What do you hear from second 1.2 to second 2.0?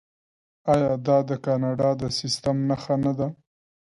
د کاناډا